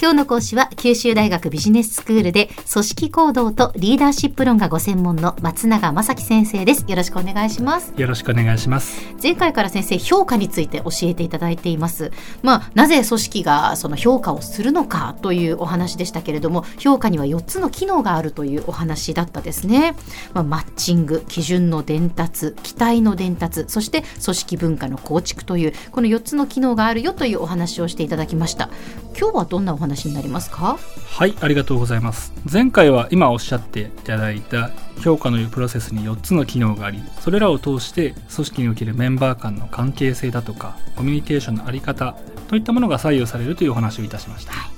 [0.00, 6.86] 今日の講師は九州大学ビジネススクールで組織行動とリーダーシップ論がご専門の松永正樹先生です。
[6.88, 7.92] よろしくお願いします。
[7.94, 9.14] よろしくお願いします。
[9.22, 12.12] 前回から先生評価について教えていただいています。
[12.42, 19.94] まあなぜ組織がその評価をするのかというお話でしたけれども評価には4つの機能があるというお話だったですね、
[20.32, 28.70] まあ、マッチング基準の伝達期待の伝達そして組織文化の構築というこの4つの機能があるよというお話をしていただきました。
[29.18, 30.78] 今日はどんなお話話になりますか？
[31.06, 32.32] はいありがとうございます。
[32.50, 42.16] 前回は今おっしゃっていただいた評価のいうプロセスに4つの機能がありそれらを通して組織におけるメンバー間の関係性だとかコミュニケーションの在り方
[42.48, 44.70] といったものが左右されるというお話をいたしました、はい、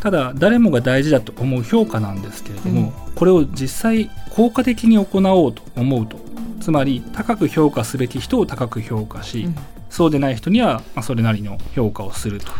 [0.00, 6.18] ただ誰もが大事だと思う評価なんですけれども、うん、これを実際効果的に行おうと思うと
[6.60, 9.54] つまり高く評価すべき人を高く評価し、うん、
[9.88, 12.52] そうでない人にはそれなりの評価をすると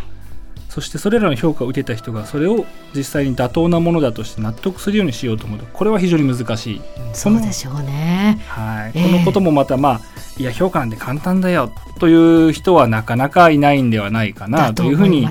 [0.71, 6.83] そしてそれらの評価を受けた人がそれを実際に妥当なものだとして納得するようにしようと思うとこれは非常に難しい。
[7.13, 8.41] そうでしょうね。
[8.47, 10.01] はい、えー、このこともまたまあ
[10.39, 15.27] いや評価なんて簡単だよという人はなかなかいないんではないかなというふうに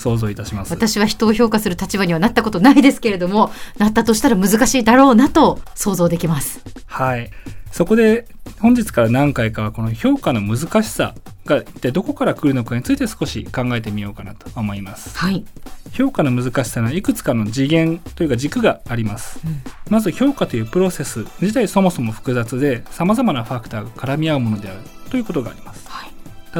[0.00, 7.30] 想像いたします私は人を評価する立場にはなったことないですけれどもなったとしたら難しいだろうなと想像できますはい
[7.70, 8.26] そこで
[8.60, 11.14] 本日から何回かはこの評価の難しさ
[11.46, 15.16] が一体どこから来るのかについて少し考えてみようかなと思います。
[15.16, 15.44] はい、
[15.92, 19.40] 評価の難しさはいくつかの次元というか軸があります。
[19.44, 25.88] うん、まず評価というプロセス自体そもそも複雑で様々なファクターが絡み合うものであるということがあります。
[25.88, 26.10] はい、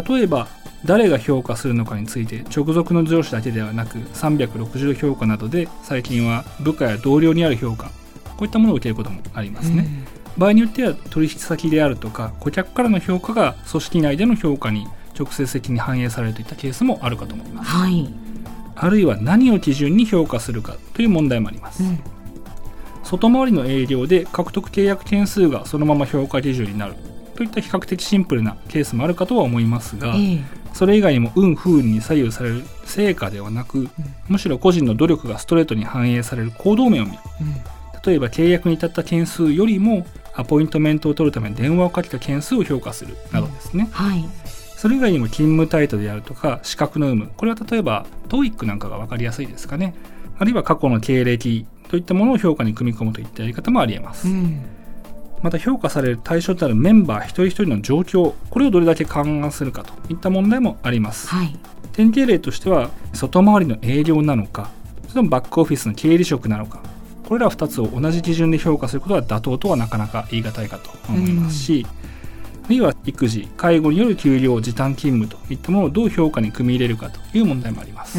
[0.09, 0.49] 例えば
[0.85, 7.91] 誰が評価するのかについて直属の上司だけではなく360度評価などで最近は部下や同僚にある評価。
[8.37, 9.87] こういったものを受けることもありますね。
[10.15, 10.41] うん。
[10.41, 14.87] 場合によっては取引先であるとか顧客からの評価が組織内での評価に
[15.19, 18.13] 直接的に反映されるといったケースもあるかと思います、はい、
[18.75, 21.99] あるいは何を基準に評価するかという問題もあります、うん、
[23.03, 26.95] 外回りの営業で獲得契約件数がそのまま評価基準になる
[27.37, 33.91] といった比較的シンプルなケースもあるかとは思いますが、えー、それ以外にも運不運に左右される成果ではなく、うん、
[34.29, 37.55] むしろ個人の努力がストレートに反映される行動面を見る、うん。
[38.05, 44.25] 例えば契約に至った件数よりもアポイントメントを取るために電話をかけた件数を評価するなどですね、うん、はい、
[44.77, 49.95] それ以外にも勤務態度であるとか資格の有無これは例えば TOEIC なんかが分かりやすいですかね。
[50.39, 54.65] あるいは過去の経歴といったものを評価に組み込むといったやり方もありえます、うん、
[55.43, 61.57] また評価される対象となるメンバー一人一人の状況これをどれだけ勘案するかといった問題もあります、はい、
[61.93, 64.71] 典型例としては外回りの営業なのか
[65.03, 66.81] それともバックオフィスの経理職なのか
[67.31, 71.87] これら2つを同じ基準で評価することは妥当とはなかなか言い難いかと思いますし、
[72.65, 78.19] あるいは育児介護による給料時短勤務といったものをどう評価に組み入れるかという問題もあります。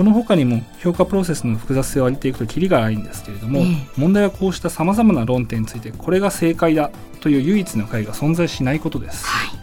[0.00, 6.90] この他にも評価プロセスの複雑性を上げていくとキリがないんですけれども、えー、問題はこうしたさまざまな論点についてこれが正解だ
[7.20, 9.26] という唯一の解が存在しないことです。
[9.26, 9.58] はい、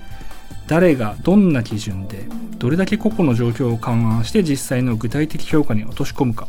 [0.67, 2.27] 誰がどんな基準で
[2.59, 6.47] どれだけ個々の状況を勘案して実際の具体的評価に落とし込むか。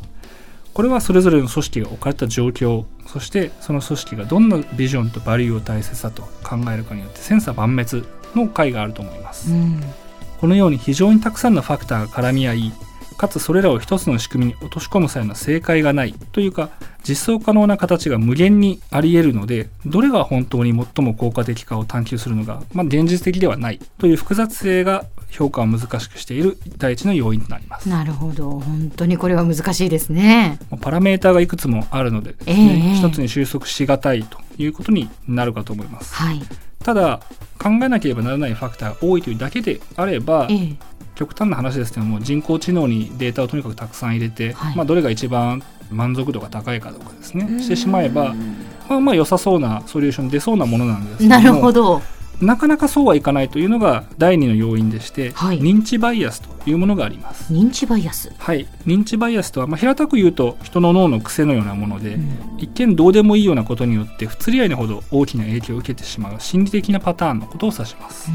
[0.74, 9.80] これはそれぞれの組織が置かれた状況そしてその組織がどんなビジョンとバリューを大切だと考えるかによって千差万別の解があると思います、うん、
[10.40, 12.72] このように非常にたくさんのファクターが絡み合い
[13.18, 16.70] かつそれらを一つの仕組みに落とし込む際の正解がないというか
[17.06, 27.88] 実装可能な形が無限にあり得るのでどれが本当に最も効果的かを探求するのが、まあ、現実的ではないという複雑性が評価を難しくしている第一の要因となります。
[27.88, 28.60] なるほど。
[28.60, 30.58] 本当にこれは難しいですね。
[30.80, 36.40] パラメーターがいくつもあるのでね、えー、一つに収束しがたいということになるかと思います、はい、
[36.88, 37.20] ただ
[37.58, 40.76] 考えなければならないファクターが多いというだけであれば、えー
[41.14, 48.36] 極端な話ですけども人工知能にデータをとにかくたくさん入れて、はい、まあ、どれが一番満足度が高いかとかですねしてしまえば、
[48.88, 52.00] まあ、まあ良さそうなソリューション出そうなものなんですけどなるほど
[52.40, 57.52] なかなかそうはいかないというのが第二の要因でして、はい、認知バイアスというものがあります。
[57.52, 58.32] 認知バイアス。
[58.38, 58.66] はい。
[58.86, 68.30] 認知バイアスとは、まあ、平たく言うと人の脳の癖のようなもので、うん、一見どうでもいいようなことによって不釣り合いなほど大きな影響を受けてしまう心理的なパターンのことを指します。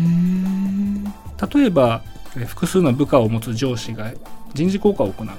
[1.54, 2.04] 例えば
[2.48, 4.12] 複数の部下を持つ上司が
[4.54, 5.34] 人事効果を行うと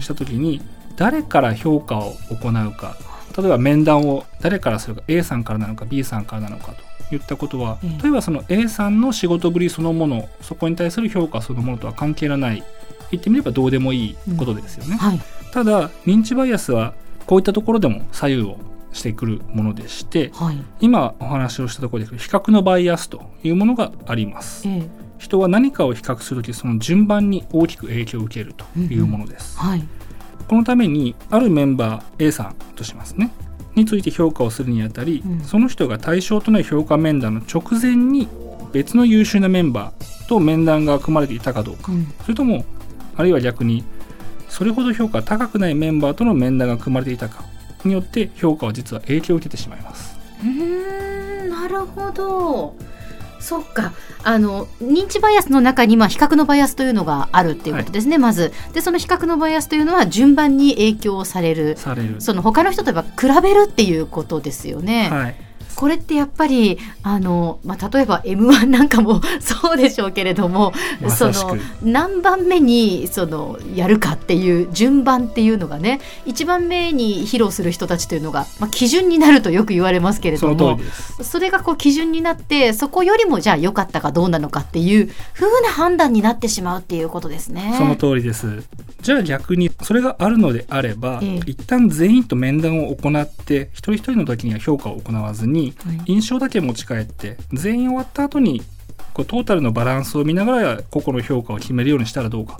[0.00, 0.60] した時に、
[0.96, 2.96] 誰から評価を行うか。
[3.36, 5.02] 例えば面談を誰からするか。
[5.06, 12.62] A さんからなのか B さんからなのかといったことは、例えばその A さんの仕事ぶりそのものそこに対する評価そのものとは関係がない
[13.10, 14.92] 言ってみればどうでもいいことですよね。
[14.92, 15.20] うんはい、
[15.52, 16.94] ただ認知バイアスは
[17.26, 18.58] こういったところでも左右を
[18.92, 20.58] してくるものでして、はい。
[20.80, 24.66] 今お話をしたところで比較のバイアスというものがあります。
[24.68, 24.88] ええ。
[25.18, 29.58] 人は何かを比較するときその順番に大きく影響を受けるというものです。
[29.58, 29.84] はい。
[30.48, 33.30] このためにあるメンバー A さんとしますね
[33.78, 38.28] について評価をするにあたり、うんその人が対象となる評価面談の直前に
[38.72, 42.06] 別の優秀なメンバーと面談が組まれていたかどうか、うん。
[42.22, 42.64] それとも
[43.16, 43.84] あるいは逆に
[44.48, 47.44] それほど評価が高くないメンバーとの面談が組まれていたか
[47.84, 52.74] によって評価は実は影響を受けてしまいますうーんなるほど。
[53.40, 53.92] そっか。
[54.24, 58.52] あの認知バイアスの中に、まあ、比較のバイアスというのがあるっていうことですね、まず。
[58.72, 61.76] でその比較のバイアスというのは順番に影響される。
[61.76, 62.20] される。
[62.20, 65.08] その他の人とやっぱ比べるっていうことですよね。
[65.10, 65.47] はい
[65.78, 70.72] これってやっぱりあの、まあ、例えば m 1なんかも そうでしょうけれども
[71.08, 80.80] その何番目にそのやるかっていう順番っていうのがね一番目に披露する人たちというのが、まあ、基準になるとよく言われますけれそども
[81.22, 87.76] それがこう基準になってそこよりもじゃあ良かったかどうなのかっていう風な判断になってしまうっていうことですね。
[87.78, 88.64] その通りです。
[89.00, 96.00] じゃあ逆にそれがあるのであれば、ええ一旦全員と面談を行って一人一人の時には評価を行わずにはい。
[96.06, 98.62] 印象だけ持ち帰って全員終わった後に
[99.14, 102.58] こうトータルのバランスを見ながら個々の評価を決めるようにしたらどうか。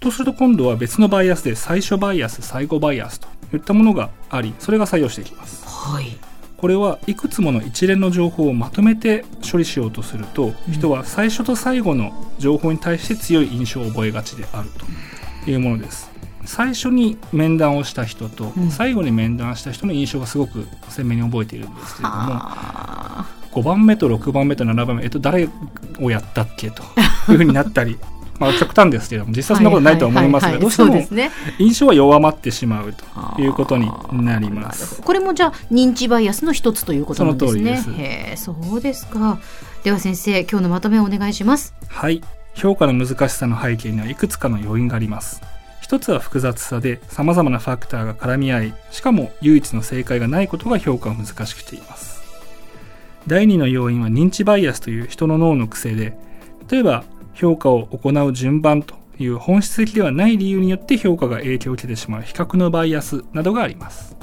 [0.00, 5.64] とすると今度は別のバイアスで最初バイアス最後バイアスといったものがありそれが採用していきます。
[5.66, 6.16] はい。
[6.56, 10.72] これはいくつもの一連の情報をまとめて処理しようとすると、うん。
[10.72, 14.68] 人は最初と最後の情報に対して強い印象を覚えがちである
[15.44, 16.08] というものです
[16.44, 25.48] 最初に面談をした人とうん最後に面談した人の印象がすごく鮮明に覚えているんですけれども、あ5番目と6番目と7番目、えっと、誰
[26.00, 26.82] をやったっけと
[27.30, 27.98] いうふうになったり
[28.40, 30.96] まあ極端ですけれども実際そんなことないとは思いますがどうしても
[31.58, 32.94] 印象は弱まってしまう
[33.36, 35.00] ということになります。
[35.02, 37.58] これもじゃあ認知バイアスの一つということなんですね。
[37.58, 39.38] その通りですへえ、そうですか。
[39.84, 41.74] では先生、今日のまとめをお願いします。
[41.88, 42.22] はい
[42.54, 45.40] 評価の難しさの背景にはいくつかの要因があります
[45.92, 52.22] 一つは複雑さで様々なファクターが絡み合いしかも唯一の正解がないことが評価を難しくしています
[53.26, 56.16] 第二の要因は認知バイアスという人の脳の癖で
[56.70, 57.04] 例えば
[57.34, 64.16] 評価を行う順番という本質的ではない理由によって評価が影響を受けてしまう比較のバイアスなどがあります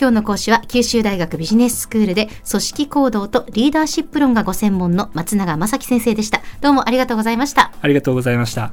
[0.00, 6.40] 今日の講師は九州大学ビジネススクールで組織行動とリーダーシップ論がご専門の松永正樹先生でした。
[6.62, 7.70] どうもありがとうございました。
[7.82, 8.72] ありがとうございました